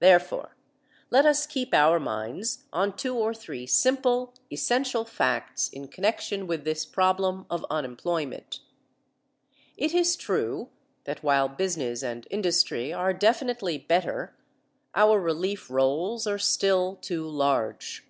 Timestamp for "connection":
5.88-6.46